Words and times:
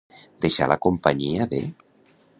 Deixar 0.45 0.69
la 0.71 0.79
companyia 0.87 1.49
de. 1.55 1.63